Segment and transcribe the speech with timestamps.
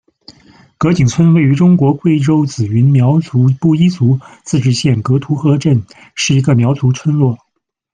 [0.79, 5.85] 格井村位于中国贵州紫云苗族布依族自治县格凸河镇，
[6.15, 7.37] 是一个苗族村落。